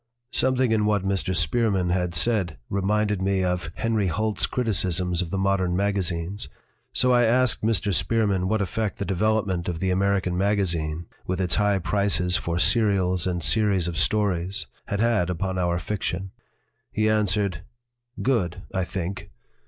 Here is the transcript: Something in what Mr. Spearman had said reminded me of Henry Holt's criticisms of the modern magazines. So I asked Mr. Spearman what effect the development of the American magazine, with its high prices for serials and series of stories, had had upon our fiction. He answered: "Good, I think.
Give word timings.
Something 0.31 0.71
in 0.71 0.85
what 0.87 1.03
Mr. 1.03 1.35
Spearman 1.35 1.91
had 1.91 2.15
said 2.15 2.57
reminded 2.71 3.21
me 3.21 3.43
of 3.43 3.69
Henry 3.75 4.07
Holt's 4.07 4.47
criticisms 4.47 5.21
of 5.21 5.29
the 5.29 5.37
modern 5.37 5.75
magazines. 5.75 6.49
So 6.91 7.11
I 7.11 7.25
asked 7.25 7.61
Mr. 7.61 7.93
Spearman 7.93 8.47
what 8.47 8.63
effect 8.63 8.97
the 8.97 9.05
development 9.05 9.69
of 9.69 9.79
the 9.79 9.91
American 9.91 10.35
magazine, 10.35 11.05
with 11.27 11.39
its 11.39 11.57
high 11.57 11.77
prices 11.77 12.35
for 12.35 12.57
serials 12.57 13.27
and 13.27 13.43
series 13.43 13.87
of 13.87 13.95
stories, 13.95 14.65
had 14.87 14.99
had 15.01 15.29
upon 15.29 15.59
our 15.59 15.77
fiction. 15.77 16.31
He 16.91 17.07
answered: 17.07 17.61
"Good, 18.23 18.63
I 18.73 18.85
think. 18.85 19.29